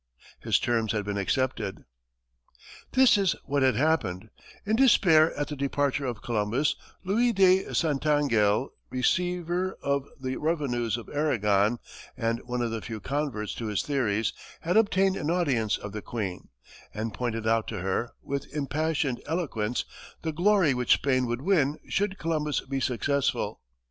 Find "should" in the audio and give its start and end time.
21.89-22.17